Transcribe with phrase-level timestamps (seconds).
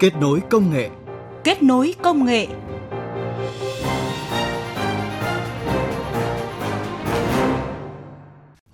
[0.00, 0.90] Kết nối công nghệ.
[1.44, 2.46] Kết nối công nghệ.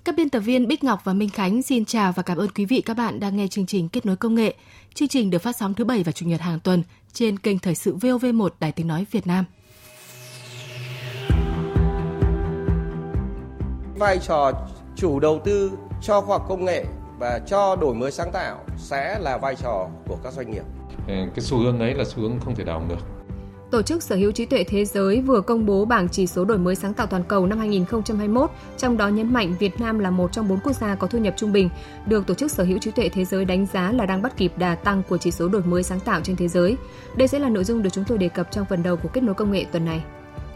[0.04, 2.64] Các biên tập viên Bích Ngọc và Minh Khánh xin chào và cảm ơn quý
[2.64, 4.54] vị các bạn đang nghe chương trình Kết nối công nghệ.
[4.94, 7.74] Chương trình được phát sóng thứ bảy và chủ nhật hàng tuần trên kênh Thời
[7.74, 9.44] sự VOV1 Đài Tiếng nói Việt Nam.
[13.98, 14.52] Vai trò
[14.96, 16.84] chủ đầu tư cho khoa học công nghệ
[17.18, 20.64] và cho đổi mới sáng tạo sẽ là vai trò của các doanh nghiệp.
[21.34, 22.98] Cái xu hướng đấy là xu hướng không thể đảo được.
[23.70, 26.58] Tổ chức Sở hữu trí tuệ thế giới vừa công bố bảng chỉ số đổi
[26.58, 30.32] mới sáng tạo toàn cầu năm 2021, trong đó nhấn mạnh Việt Nam là một
[30.32, 31.68] trong bốn quốc gia có thu nhập trung bình,
[32.06, 34.52] được Tổ chức Sở hữu trí tuệ thế giới đánh giá là đang bắt kịp
[34.56, 36.76] đà tăng của chỉ số đổi mới sáng tạo trên thế giới.
[37.16, 39.20] Đây sẽ là nội dung được chúng tôi đề cập trong phần đầu của kết
[39.20, 40.02] nối công nghệ tuần này.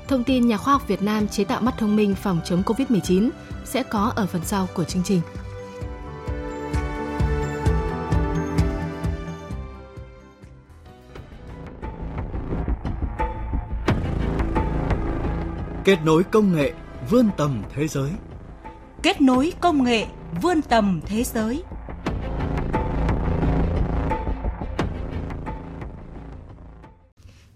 [0.09, 3.31] Thông tin nhà khoa học Việt Nam chế tạo mắt thông minh phòng chống COVID-19
[3.65, 5.21] sẽ có ở phần sau của chương trình.
[15.85, 16.73] Kết nối công nghệ
[17.11, 18.11] vươn tầm thế giới.
[19.03, 20.07] Kết nối công nghệ
[20.43, 21.63] vươn tầm thế giới.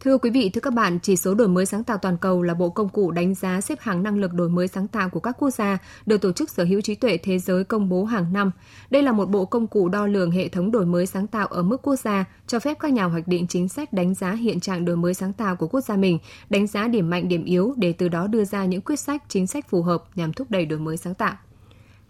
[0.09, 2.55] Thưa quý vị, thưa các bạn, chỉ số đổi mới sáng tạo toàn cầu là
[2.55, 5.37] bộ công cụ đánh giá xếp hạng năng lực đổi mới sáng tạo của các
[5.39, 8.51] quốc gia được Tổ chức Sở hữu trí tuệ thế giới công bố hàng năm.
[8.91, 11.62] Đây là một bộ công cụ đo lường hệ thống đổi mới sáng tạo ở
[11.62, 14.84] mức quốc gia, cho phép các nhà hoạch định chính sách đánh giá hiện trạng
[14.84, 16.19] đổi mới sáng tạo của quốc gia mình,
[16.51, 19.47] đánh giá điểm mạnh điểm yếu để từ đó đưa ra những quyết sách chính
[19.47, 21.34] sách phù hợp nhằm thúc đẩy đổi mới sáng tạo.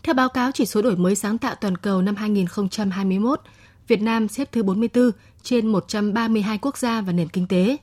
[0.02, 3.40] Theo báo cáo chỉ số đổi mới sáng tạo toàn cầu năm 2021,
[3.88, 5.10] Việt Nam xếp thứ 44
[5.42, 7.76] trên 132 quốc gia và nền kinh tế.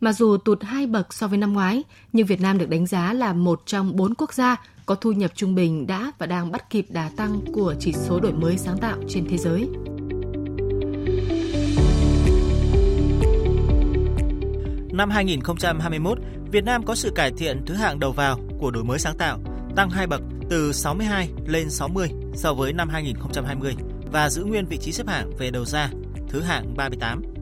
[0.00, 1.82] Mặc dù tụt hai bậc so với năm ngoái,
[2.12, 5.30] nhưng Việt Nam được đánh giá là một trong bốn quốc gia có thu nhập
[5.34, 8.78] trung bình đã và đang bắt kịp đà tăng của chỉ số đổi mới sáng
[8.78, 9.68] tạo trên thế giới.
[14.92, 16.18] Năm 2021,
[16.50, 19.38] Việt Nam có sự cải thiện thứ hạng đầu vào của đổi mới sáng tạo,
[19.76, 23.74] tăng hai bậc từ 62 lên 60 so với năm 2020
[24.12, 25.90] và giữ nguyên vị trí xếp hạng về đầu ra,
[26.28, 27.37] thứ hạng 38.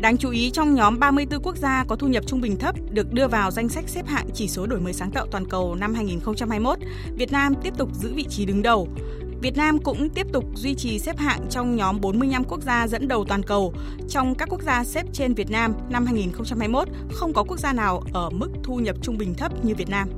[0.00, 3.12] Đáng chú ý trong nhóm 34 quốc gia có thu nhập trung bình thấp được
[3.12, 5.94] đưa vào danh sách xếp hạng chỉ số đổi mới sáng tạo toàn cầu năm
[5.94, 6.78] 2021,
[7.14, 8.88] Việt Nam tiếp tục giữ vị trí đứng đầu.
[9.42, 13.08] Việt Nam cũng tiếp tục duy trì xếp hạng trong nhóm 45 quốc gia dẫn
[13.08, 13.74] đầu toàn cầu.
[14.08, 18.02] Trong các quốc gia xếp trên Việt Nam năm 2021, không có quốc gia nào
[18.12, 20.08] ở mức thu nhập trung bình thấp như Việt Nam.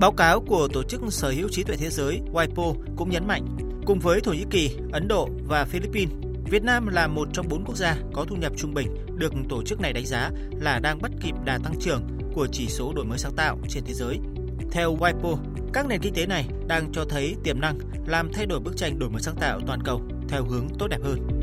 [0.00, 3.46] Báo cáo của Tổ chức Sở hữu trí tuệ thế giới WIPO cũng nhấn mạnh,
[3.86, 6.14] cùng với Thổ Nhĩ Kỳ, Ấn Độ và Philippines,
[6.50, 9.62] Việt Nam là một trong bốn quốc gia có thu nhập trung bình được tổ
[9.62, 12.02] chức này đánh giá là đang bắt kịp đà tăng trưởng
[12.34, 14.18] của chỉ số đổi mới sáng tạo trên thế giới.
[14.72, 15.36] Theo WIPO,
[15.72, 18.98] các nền kinh tế này đang cho thấy tiềm năng làm thay đổi bức tranh
[18.98, 21.37] đổi mới sáng tạo toàn cầu theo hướng tốt đẹp hơn.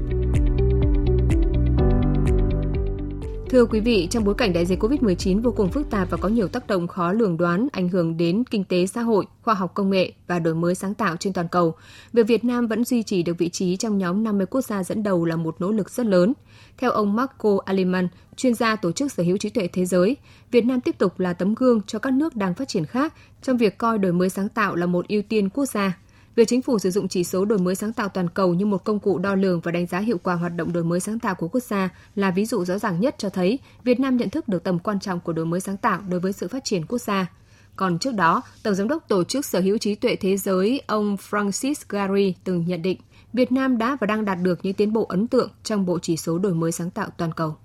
[3.56, 6.30] Thưa quý vị, trong bối cảnh đại dịch COVID-19 vô cùng phức tạp và có
[6.30, 9.72] nhiều tác động khó lường đoán ảnh hưởng đến kinh tế xã hội, khoa học
[9.74, 11.76] công nghệ và đổi mới sáng tạo trên toàn cầu,
[12.14, 15.04] việc Việt Nam vẫn duy trì được vị trí trong nhóm 50 quốc gia dẫn
[15.04, 16.34] đầu là một nỗ lực rất lớn.
[16.78, 20.18] Theo ông Marco Aliman, chuyên gia Tổ chức Sở hữu trí tuệ thế giới,
[20.52, 23.58] Việt Nam tiếp tục là tấm gương cho các nước đang phát triển khác trong
[23.58, 25.98] việc coi đổi mới sáng tạo là một ưu tiên quốc gia
[26.36, 28.84] Việc chính phủ sử dụng chỉ số đổi mới sáng tạo toàn cầu như một
[28.84, 31.36] công cụ đo lường và đánh giá hiệu quả hoạt động đổi mới sáng tạo
[31.36, 34.48] của quốc gia là ví dụ rõ ràng nhất cho thấy Việt Nam nhận thức
[34.48, 36.98] được tầm quan trọng của đổi mới sáng tạo đối với sự phát triển quốc
[36.98, 37.32] gia.
[37.76, 41.16] Còn trước đó, Tổng giám đốc Tổ chức Sở hữu trí tuệ thế giới ông
[41.30, 42.98] Francis Gary từng nhận định
[43.34, 46.18] Việt Nam đã và đang đạt được những tiến bộ ấn tượng trong bộ chỉ
[46.18, 47.56] số đổi mới sáng tạo toàn cầu.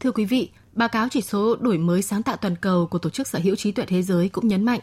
[0.00, 3.10] Thưa quý vị, Báo cáo chỉ số đổi mới sáng tạo toàn cầu của Tổ
[3.10, 4.80] chức Sở hữu trí tuệ thế giới cũng nhấn mạnh,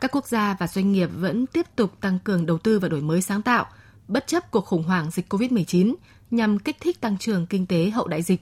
[0.00, 3.00] các quốc gia và doanh nghiệp vẫn tiếp tục tăng cường đầu tư và đổi
[3.00, 3.66] mới sáng tạo,
[4.08, 5.94] bất chấp cuộc khủng hoảng dịch COVID-19
[6.30, 8.40] nhằm kích thích tăng trưởng kinh tế hậu đại dịch.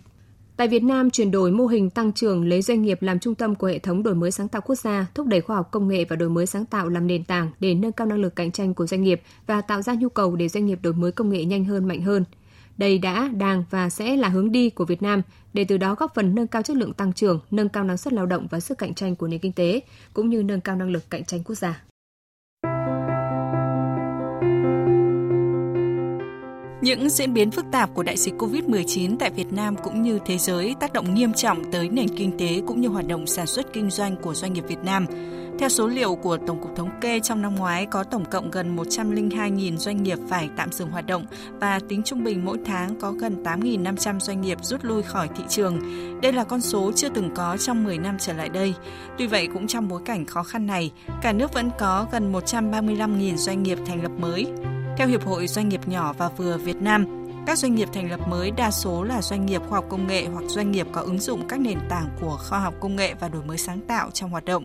[0.56, 3.54] Tại Việt Nam, chuyển đổi mô hình tăng trưởng lấy doanh nghiệp làm trung tâm
[3.54, 6.04] của hệ thống đổi mới sáng tạo quốc gia, thúc đẩy khoa học công nghệ
[6.04, 8.74] và đổi mới sáng tạo làm nền tảng để nâng cao năng lực cạnh tranh
[8.74, 11.44] của doanh nghiệp và tạo ra nhu cầu để doanh nghiệp đổi mới công nghệ
[11.44, 12.24] nhanh hơn, mạnh hơn–
[12.78, 15.22] đây đã, đang và sẽ là hướng đi của Việt Nam
[15.52, 18.12] để từ đó góp phần nâng cao chất lượng tăng trưởng, nâng cao năng suất
[18.12, 19.80] lao động và sức cạnh tranh của nền kinh tế,
[20.12, 21.82] cũng như nâng cao năng lực cạnh tranh quốc gia.
[26.82, 30.38] Những diễn biến phức tạp của đại dịch COVID-19 tại Việt Nam cũng như thế
[30.38, 33.72] giới tác động nghiêm trọng tới nền kinh tế cũng như hoạt động sản xuất
[33.72, 35.06] kinh doanh của doanh nghiệp Việt Nam.
[35.58, 38.76] Theo số liệu của Tổng cục Thống kê, trong năm ngoái có tổng cộng gần
[38.76, 41.26] 102.000 doanh nghiệp phải tạm dừng hoạt động
[41.60, 45.44] và tính trung bình mỗi tháng có gần 8.500 doanh nghiệp rút lui khỏi thị
[45.48, 45.80] trường.
[46.20, 48.74] Đây là con số chưa từng có trong 10 năm trở lại đây.
[49.18, 53.36] Tuy vậy, cũng trong bối cảnh khó khăn này, cả nước vẫn có gần 135.000
[53.36, 54.46] doanh nghiệp thành lập mới.
[54.96, 57.17] Theo Hiệp hội Doanh nghiệp nhỏ và vừa Việt Nam,
[57.48, 60.26] các doanh nghiệp thành lập mới đa số là doanh nghiệp khoa học công nghệ
[60.26, 63.28] hoặc doanh nghiệp có ứng dụng các nền tảng của khoa học công nghệ và
[63.28, 64.64] đổi mới sáng tạo trong hoạt động.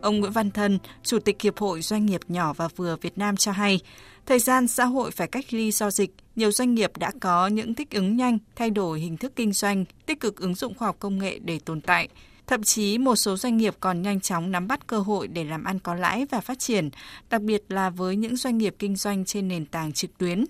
[0.00, 3.36] Ông Nguyễn Văn Thân, Chủ tịch Hiệp hội Doanh nghiệp nhỏ và vừa Việt Nam
[3.36, 3.80] cho hay,
[4.26, 7.74] thời gian xã hội phải cách ly do dịch, nhiều doanh nghiệp đã có những
[7.74, 10.96] thích ứng nhanh, thay đổi hình thức kinh doanh, tích cực ứng dụng khoa học
[10.98, 12.08] công nghệ để tồn tại.
[12.46, 15.64] Thậm chí một số doanh nghiệp còn nhanh chóng nắm bắt cơ hội để làm
[15.64, 16.90] ăn có lãi và phát triển,
[17.30, 20.44] đặc biệt là với những doanh nghiệp kinh doanh trên nền tảng trực tuyến.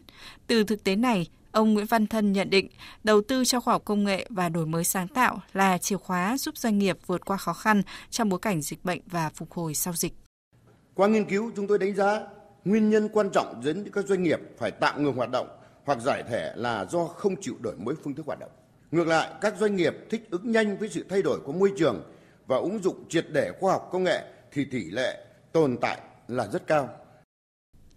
[0.47, 2.69] Từ thực tế này, ông Nguyễn Văn Thân nhận định
[3.05, 6.37] đầu tư cho khoa học công nghệ và đổi mới sáng tạo là chìa khóa
[6.39, 9.75] giúp doanh nghiệp vượt qua khó khăn trong bối cảnh dịch bệnh và phục hồi
[9.75, 10.12] sau dịch.
[10.95, 12.21] Qua nghiên cứu, chúng tôi đánh giá
[12.65, 15.49] nguyên nhân quan trọng dẫn các doanh nghiệp phải tạm ngừng hoạt động
[15.85, 18.50] hoặc giải thể là do không chịu đổi mới phương thức hoạt động.
[18.91, 22.03] Ngược lại, các doanh nghiệp thích ứng nhanh với sự thay đổi của môi trường
[22.47, 24.23] và ứng dụng triệt để khoa học công nghệ
[24.53, 26.89] thì tỷ lệ tồn tại là rất cao.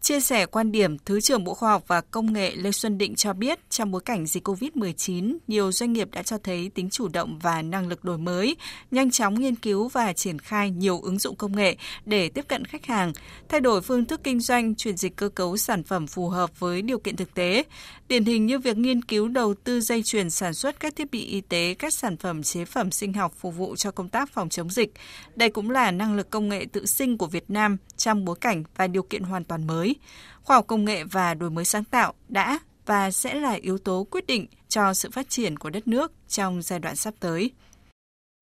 [0.07, 3.15] Chia sẻ quan điểm, Thứ trưởng Bộ Khoa học và Công nghệ Lê Xuân Định
[3.15, 7.07] cho biết, trong bối cảnh dịch COVID-19, nhiều doanh nghiệp đã cho thấy tính chủ
[7.07, 8.55] động và năng lực đổi mới,
[8.91, 11.75] nhanh chóng nghiên cứu và triển khai nhiều ứng dụng công nghệ
[12.05, 13.13] để tiếp cận khách hàng,
[13.49, 16.81] thay đổi phương thức kinh doanh, chuyển dịch cơ cấu sản phẩm phù hợp với
[16.81, 17.63] điều kiện thực tế.
[18.07, 21.25] Điển hình như việc nghiên cứu đầu tư dây chuyền sản xuất các thiết bị
[21.25, 24.49] y tế, các sản phẩm chế phẩm sinh học phục vụ cho công tác phòng
[24.49, 24.93] chống dịch.
[25.35, 28.63] Đây cũng là năng lực công nghệ tự sinh của Việt Nam trong bối cảnh
[28.75, 29.95] và điều kiện hoàn toàn mới
[30.43, 34.07] khoa học công nghệ và đổi mới sáng tạo đã và sẽ là yếu tố
[34.11, 37.51] quyết định cho sự phát triển của đất nước trong giai đoạn sắp tới.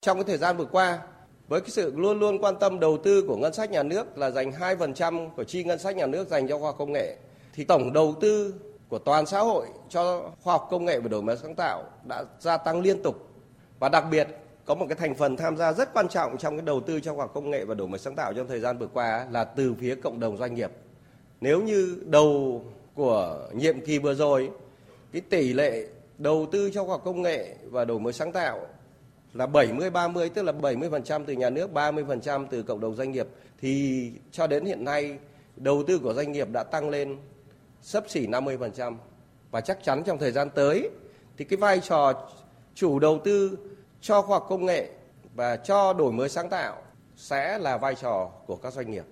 [0.01, 0.99] Trong cái thời gian vừa qua,
[1.47, 4.31] với cái sự luôn luôn quan tâm đầu tư của ngân sách nhà nước là
[4.31, 7.15] dành 2% của chi ngân sách nhà nước dành cho khoa học công nghệ
[7.53, 8.53] thì tổng đầu tư
[8.89, 12.23] của toàn xã hội cho khoa học công nghệ và đổi mới sáng tạo đã
[12.39, 13.29] gia tăng liên tục
[13.79, 14.27] và đặc biệt
[14.65, 17.15] có một cái thành phần tham gia rất quan trọng trong cái đầu tư trong
[17.15, 19.43] khoa học công nghệ và đổi mới sáng tạo trong thời gian vừa qua là
[19.43, 20.71] từ phía cộng đồng doanh nghiệp.
[21.41, 22.61] Nếu như đầu
[22.93, 24.49] của nhiệm kỳ vừa rồi
[25.11, 28.67] cái tỷ lệ đầu tư cho khoa học công nghệ và đổi mới sáng tạo
[29.33, 33.27] là 70 30 tức là 70% từ nhà nước, 30% từ cộng đồng doanh nghiệp
[33.61, 35.17] thì cho đến hiện nay
[35.55, 37.17] đầu tư của doanh nghiệp đã tăng lên
[37.81, 38.95] sấp xỉ 50%
[39.51, 40.89] và chắc chắn trong thời gian tới
[41.37, 42.27] thì cái vai trò
[42.75, 43.57] chủ đầu tư
[44.05, 44.89] cho khoa học công nghệ
[45.35, 46.81] và cho đổi mới sáng tạo
[47.15, 49.03] sẽ là vai trò của các doanh nghiệp.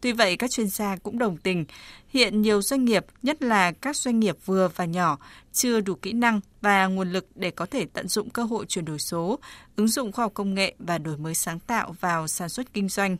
[0.00, 1.64] Tuy vậy, các chuyên gia cũng đồng tình,
[2.08, 5.18] hiện nhiều doanh nghiệp, nhất là các doanh nghiệp vừa và nhỏ,
[5.52, 8.84] chưa đủ kỹ năng và nguồn lực để có thể tận dụng cơ hội chuyển
[8.84, 9.38] đổi số,
[9.76, 12.88] ứng dụng khoa học công nghệ và đổi mới sáng tạo vào sản xuất kinh
[12.88, 13.16] doanh.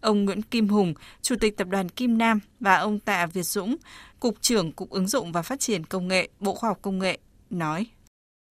[0.00, 3.76] Ông Nguyễn Kim Hùng, Chủ tịch Tập đoàn Kim Nam và ông Tạ Việt Dũng,
[4.20, 7.18] Cục trưởng Cục ứng dụng và Phát triển Công nghệ, Bộ Khoa học Công nghệ,
[7.50, 7.86] nói.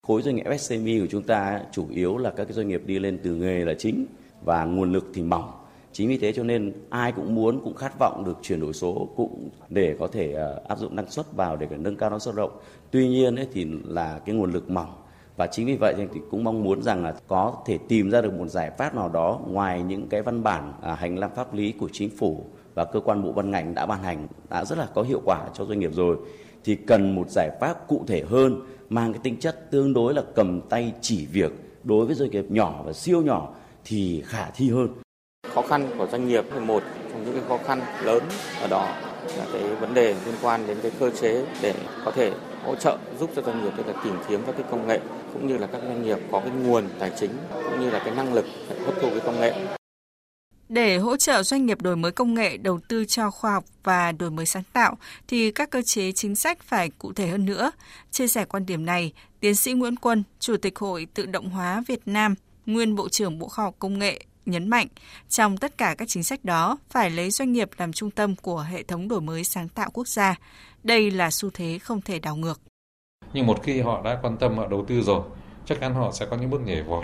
[0.08, 3.00] Khối doanh nghiệp SME của chúng ta chủ yếu là các cái doanh nghiệp đi
[3.00, 4.06] lên từ nghề là chính
[4.46, 5.52] và nguồn lực thì mỏng.
[5.92, 9.10] Chính vì thế cho nên ai cũng muốn cũng khát vọng được chuyển đổi số
[9.16, 12.36] cũng để có thể ờ, áp dụng năng suất vào để nâng cao năng suất
[12.36, 12.52] rộng
[12.92, 14.94] tuy nhiên ấy, thì là cái nguồn lực mỏng.
[15.38, 18.34] Và chính vì vậy thì cũng mong muốn rằng là có thể tìm ra được
[18.34, 21.72] một giải pháp nào đó ngoài những cái văn bản à, hành lang pháp lý
[21.72, 22.46] của chính phủ
[22.76, 25.50] và cơ quan bộ ban ngành đã ban hành đã rất là có hiệu quả
[25.54, 26.18] cho doanh nghiệp rồi
[26.64, 30.22] thì cần một giải pháp cụ thể hơn, mang cái tính chất tương đối là
[30.36, 31.52] cầm tay chỉ việc
[31.84, 33.54] đối với doanh nghiệp nhỏ và siêu nhỏ
[33.86, 34.88] thì khả thi hơn
[35.54, 38.24] khó khăn của doanh nghiệp thì một trong những cái khó khăn lớn
[38.62, 38.96] ở đó
[39.38, 41.74] là cái vấn đề liên quan đến cái cơ chế để
[42.06, 42.32] có thể
[42.66, 45.00] hỗ trợ giúp cho doanh nghiệp tức là tìm kiếm các cái công nghệ,
[45.34, 47.32] cũng như là các doanh nghiệp có cái nguồn tài chính,
[47.64, 49.54] cũng như là cái năng lực để hấp thụ cái công nghệ.
[50.70, 54.12] Để hỗ trợ doanh nghiệp đổi mới công nghệ, đầu tư cho khoa học và
[54.12, 57.72] đổi mới sáng tạo thì các cơ chế chính sách phải cụ thể hơn nữa.
[58.12, 61.84] Chia sẻ quan điểm này, tiến sĩ Nguyễn Quân, Chủ tịch Hội Tự động hóa
[61.88, 64.88] Việt Nam, nguyên Bộ trưởng Bộ Khoa học Công nghệ nhấn mạnh
[65.30, 68.60] trong tất cả các chính sách đó phải lấy doanh nghiệp làm trung tâm của
[68.60, 70.36] hệ thống đổi mới sáng tạo quốc gia.
[70.84, 72.62] Đây là xu thế không thể đảo ngược.
[73.34, 75.22] Nhưng một khi họ đã quan tâm họ đầu tư rồi,
[75.66, 77.04] chắc chắn họ sẽ có những bước nhảy vọt,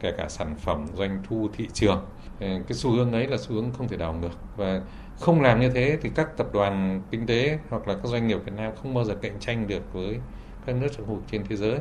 [0.00, 2.06] kể cả sản phẩm, doanh thu, thị trường.
[2.40, 4.82] Cái xu hướng ấy là xu hướng không thể đảo ngược và
[5.18, 8.38] không làm như thế thì các tập đoàn kinh tế hoặc là các doanh nghiệp
[8.44, 10.18] Việt Nam không bao giờ cạnh tranh được với
[10.66, 11.78] các nước trong khu vực trên thế giới.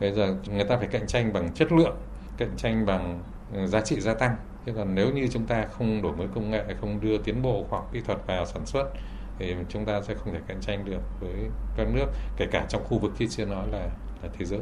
[0.00, 1.96] Bây giờ người ta phải cạnh tranh bằng chất lượng,
[2.38, 3.22] cạnh tranh bằng
[3.52, 4.36] Ừ, giá trị gia tăng
[4.66, 7.64] chứ còn nếu như chúng ta không đổi mới công nghệ không đưa tiến bộ
[7.68, 8.90] khoa học kỹ thuật vào sản xuất
[9.38, 11.34] thì chúng ta sẽ không thể cạnh tranh được với
[11.76, 13.88] các nước kể cả trong khu vực chứ chưa nói là
[14.22, 14.60] là thế giới.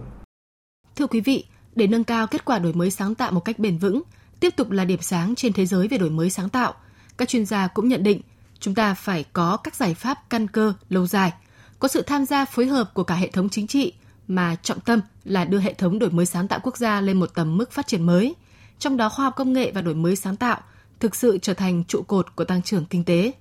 [0.97, 1.45] Thưa quý vị,
[1.77, 4.03] để nâng cao kết quả đổi mới sáng tạo một cách bền vững,
[4.41, 6.75] tiếp tục là điểm sáng trên thế giới về đổi mới sáng tạo,
[7.19, 8.21] các chuyên gia cũng nhận định
[8.61, 11.33] chúng ta phải có các giải pháp căn cơ lâu dài,
[11.79, 13.93] có sự tham gia phối hợp của cả hệ thống chính trị
[14.29, 17.35] mà trọng tâm là đưa hệ thống đổi mới sáng tạo quốc gia lên một
[17.35, 18.35] tầm mức phát triển mới,
[18.79, 20.61] trong đó khoa học công nghệ và đổi mới sáng tạo
[21.01, 23.33] thực sự trở thành trụ cột của tăng trưởng kinh tế.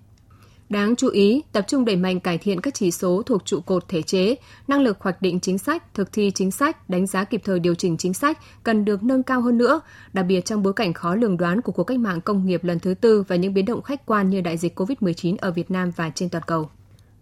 [0.69, 3.87] Đáng chú ý, tập trung đẩy mạnh cải thiện các chỉ số thuộc trụ cột
[3.87, 4.35] thể chế,
[4.67, 7.75] năng lực hoạch định chính sách, thực thi chính sách, đánh giá kịp thời điều
[7.75, 9.81] chỉnh chính sách cần được nâng cao hơn nữa,
[10.13, 12.79] đặc biệt trong bối cảnh khó lường đoán của cuộc cách mạng công nghiệp lần
[12.79, 15.91] thứ tư và những biến động khách quan như đại dịch COVID-19 ở Việt Nam
[15.95, 16.69] và trên toàn cầu.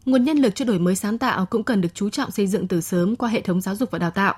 [0.06, 2.68] Nguồn nhân lực cho đổi mới sáng tạo cũng cần được chú trọng xây dựng
[2.68, 4.36] từ sớm qua hệ thống giáo dục và đào tạo.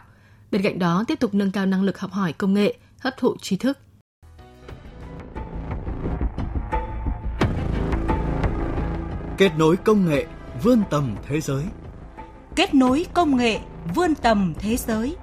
[0.51, 3.35] Bên cạnh đó, tiếp tục nâng cao năng lực học hỏi công nghệ, hấp thụ
[3.41, 3.77] tri thức.
[9.37, 10.25] Kết nối công nghệ
[10.63, 11.63] vươn tầm thế giới.
[12.55, 13.59] Kết nối công nghệ
[13.95, 15.15] vươn tầm thế giới.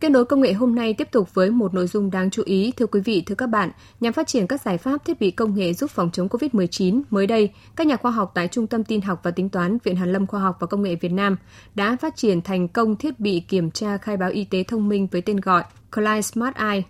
[0.00, 2.72] Kết nối công nghệ hôm nay tiếp tục với một nội dung đáng chú ý
[2.76, 5.54] thưa quý vị, thưa các bạn, nhằm phát triển các giải pháp thiết bị công
[5.54, 9.00] nghệ giúp phòng chống COVID-19, mới đây, các nhà khoa học tại Trung tâm Tin
[9.00, 11.36] học và Tính toán Viện Hàn Lâm Khoa học và Công nghệ Việt Nam
[11.74, 15.08] đã phát triển thành công thiết bị kiểm tra khai báo y tế thông minh
[15.12, 16.82] với tên gọi Clyde Smart Eye.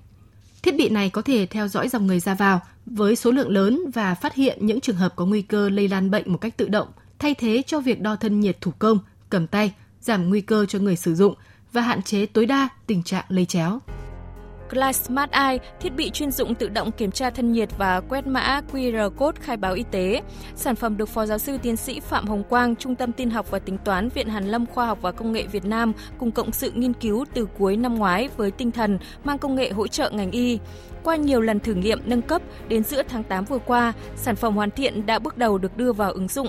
[0.67, 3.91] Thiết bị này có thể theo dõi dòng người ra vào với số lượng lớn
[3.95, 6.69] và phát hiện những trường hợp có nguy cơ lây lan bệnh một cách tự
[6.69, 8.99] động, thay thế cho việc đo thân nhiệt thủ công,
[9.31, 11.35] cầm tay, giảm nguy cơ cho người sử dụng
[11.73, 13.81] và hạn chế tối đa tình trạng lây chéo.
[14.71, 18.27] Glide Smart Eye, thiết bị chuyên dụng tự động kiểm tra thân nhiệt và quét
[18.27, 20.23] mã QR code khai báo y tế.
[20.55, 23.51] Sản phẩm được Phó Giáo sư Tiến sĩ Phạm Hồng Quang, Trung tâm Tin học
[23.51, 26.53] và Tính toán Viện Hàn Lâm Khoa học và Công nghệ Việt Nam cùng cộng
[26.53, 30.11] sự nghiên cứu từ cuối năm ngoái với tinh thần mang công nghệ hỗ trợ
[30.11, 30.59] ngành y.
[31.03, 34.57] Qua nhiều lần thử nghiệm nâng cấp, đến giữa tháng 8 vừa qua, sản phẩm
[34.57, 36.49] hoàn thiện đã bước đầu được đưa vào ứng dụng.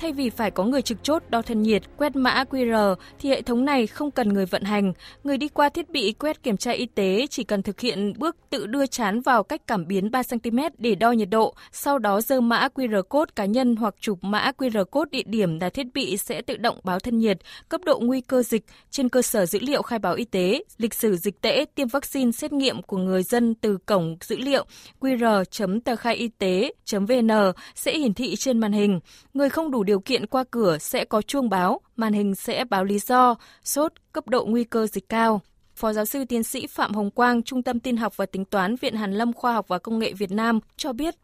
[0.00, 3.42] Thay vì phải có người trực chốt đo thân nhiệt, quét mã QR thì hệ
[3.42, 4.92] thống này không cần người vận hành.
[5.24, 8.36] Người đi qua thiết bị quét kiểm tra y tế chỉ cần thực hiện bước
[8.50, 12.20] tự đưa chán vào cách cảm biến 3 cm để đo nhiệt độ, sau đó
[12.20, 15.86] dơ mã QR code cá nhân hoặc chụp mã QR code địa điểm là thiết
[15.94, 17.38] bị sẽ tự động báo thân nhiệt,
[17.68, 20.94] cấp độ nguy cơ dịch trên cơ sở dữ liệu khai báo y tế, lịch
[20.94, 24.64] sử dịch tễ, tiêm vaccine, xét nghiệm của người dân từ cổng dữ liệu
[25.00, 27.30] qr.tờ khai y tế.vn
[27.74, 29.00] sẽ hiển thị trên màn hình.
[29.34, 32.84] Người không đủ điều kiện qua cửa sẽ có chuông báo, màn hình sẽ báo
[32.84, 35.40] lý do, sốt, cấp độ nguy cơ dịch cao.
[35.76, 38.76] Phó giáo sư tiến sĩ Phạm Hồng Quang, Trung tâm Tin học và Tính toán
[38.76, 41.14] Viện Hàn Lâm Khoa học và Công nghệ Việt Nam cho biết.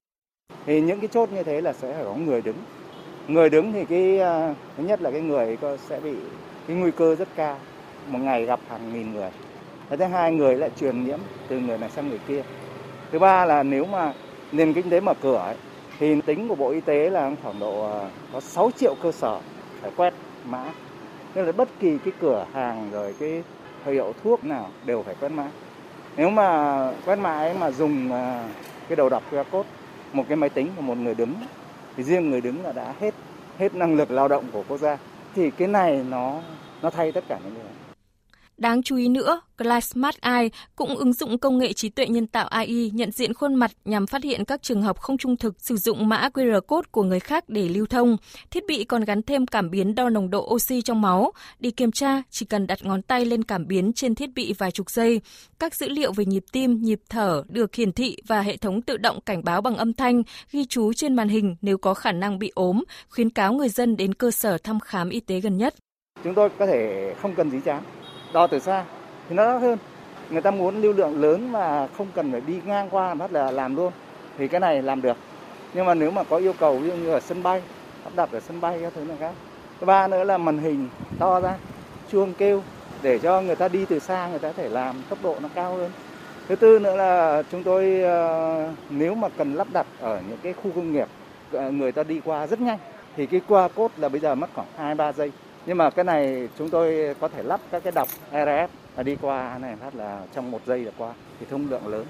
[0.66, 2.56] Thì những cái chốt như thế là sẽ có người đứng.
[3.28, 5.56] Người đứng thì cái à, thứ nhất là cái người
[5.88, 6.14] sẽ bị
[6.66, 7.58] cái nguy cơ rất cao.
[8.06, 9.30] Một ngày gặp hàng nghìn người.
[9.90, 11.18] Thứ hai người lại truyền nhiễm
[11.48, 12.42] từ người này sang người kia.
[13.12, 14.12] Thứ ba là nếu mà
[14.52, 15.56] nền kinh tế mở cửa ấy,
[15.98, 19.40] thì tính của Bộ Y tế là khoảng độ ờ, có 6 triệu cơ sở
[19.80, 20.64] phải quét mã.
[21.34, 23.42] Nên là bất kỳ cái cửa hàng rồi cái
[23.84, 25.48] hiệu thuốc nào đều phải quét mã.
[26.16, 28.44] Nếu mà quét mã ấy mà dùng ờ,
[28.88, 29.68] cái đầu đọc QR code,
[30.12, 31.34] một cái máy tính của một người đứng,
[31.96, 33.14] thì riêng người đứng là đã hết
[33.58, 34.98] hết năng lực lao động của quốc gia
[35.34, 36.40] thì cái này nó
[36.82, 37.85] nó thay tất cả những người này.
[38.56, 42.26] Đáng chú ý nữa, Glass Smart Eye cũng ứng dụng công nghệ trí tuệ nhân
[42.26, 45.54] tạo AI nhận diện khuôn mặt nhằm phát hiện các trường hợp không trung thực
[45.60, 48.16] sử dụng mã QR code của người khác để lưu thông.
[48.50, 51.32] Thiết bị còn gắn thêm cảm biến đo nồng độ oxy trong máu.
[51.58, 54.70] Đi kiểm tra, chỉ cần đặt ngón tay lên cảm biến trên thiết bị vài
[54.70, 55.20] chục giây.
[55.58, 58.96] Các dữ liệu về nhịp tim, nhịp thở được hiển thị và hệ thống tự
[58.96, 60.22] động cảnh báo bằng âm thanh,
[60.52, 63.96] ghi chú trên màn hình nếu có khả năng bị ốm, khuyến cáo người dân
[63.96, 65.74] đến cơ sở thăm khám y tế gần nhất.
[66.24, 67.82] Chúng tôi có thể không cần dí chán
[68.36, 68.84] đo từ xa
[69.28, 69.78] thì nó đắt hơn.
[70.30, 73.50] Người ta muốn lưu lượng lớn mà không cần phải đi ngang qua bắt là
[73.50, 73.92] làm luôn
[74.38, 75.16] thì cái này làm được.
[75.74, 77.62] Nhưng mà nếu mà có yêu cầu ví dụ như ở sân bay
[78.04, 79.32] lắp đặt ở sân bay các thứ này khác.
[79.80, 80.88] Thứ ba nữa là màn hình
[81.18, 81.58] to ra,
[82.12, 82.62] chuông kêu
[83.02, 85.48] để cho người ta đi từ xa, người ta có thể làm tốc độ nó
[85.54, 85.90] cao hơn.
[86.48, 90.52] Thứ tư nữa là chúng tôi ờ, nếu mà cần lắp đặt ở những cái
[90.52, 91.08] khu công nghiệp
[91.52, 92.78] ờ, người ta đi qua rất nhanh
[93.16, 95.32] thì cái qua cốt là bây giờ mất khoảng hai ba giây
[95.66, 98.68] nhưng mà cái này chúng tôi có thể lắp các cái đọc RF
[99.04, 102.06] đi qua này phát là trong một giây là qua thì thông lượng lớn.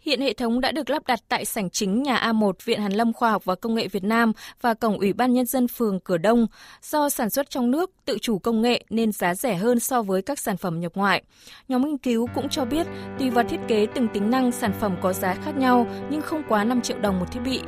[0.00, 3.12] Hiện hệ thống đã được lắp đặt tại sảnh chính nhà A1 Viện Hàn Lâm
[3.12, 6.18] Khoa học và Công nghệ Việt Nam và cổng Ủy ban Nhân dân phường Cửa
[6.18, 6.46] Đông.
[6.82, 10.22] Do sản xuất trong nước, tự chủ công nghệ nên giá rẻ hơn so với
[10.22, 11.22] các sản phẩm nhập ngoại.
[11.68, 12.86] Nhóm nghiên cứu cũng cho biết,
[13.18, 16.42] tùy vào thiết kế từng tính năng sản phẩm có giá khác nhau nhưng không
[16.48, 17.60] quá 5 triệu đồng một thiết bị.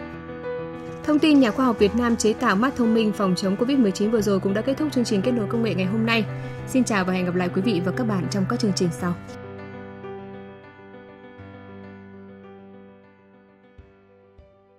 [1.06, 4.10] Thông tin nhà khoa học Việt Nam chế tạo mắt thông minh phòng chống Covid-19
[4.10, 6.24] vừa rồi cũng đã kết thúc chương trình kết nối công nghệ ngày hôm nay.
[6.68, 8.88] Xin chào và hẹn gặp lại quý vị và các bạn trong các chương trình
[9.00, 9.14] sau.